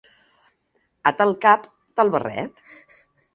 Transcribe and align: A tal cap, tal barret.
A 1.09 1.11
tal 1.19 1.33
cap, 1.45 1.67
tal 2.01 2.11
barret. 2.17 2.65